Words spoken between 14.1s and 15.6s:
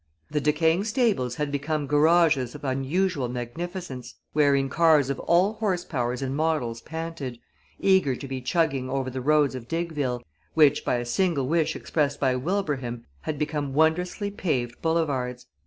paved boulevards.